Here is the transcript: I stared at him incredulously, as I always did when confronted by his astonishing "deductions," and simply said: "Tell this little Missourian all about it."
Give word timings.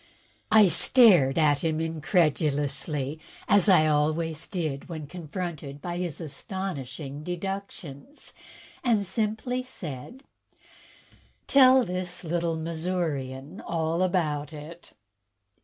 I 0.51 0.67
stared 0.69 1.37
at 1.37 1.63
him 1.63 1.79
incredulously, 1.79 3.19
as 3.47 3.69
I 3.69 3.85
always 3.85 4.47
did 4.47 4.89
when 4.89 5.05
confronted 5.05 5.79
by 5.79 5.97
his 5.99 6.19
astonishing 6.19 7.23
"deductions," 7.23 8.33
and 8.83 9.05
simply 9.05 9.61
said: 9.61 10.23
"Tell 11.45 11.85
this 11.85 12.23
little 12.23 12.55
Missourian 12.55 13.61
all 13.63 14.01
about 14.01 14.53
it." 14.53 14.93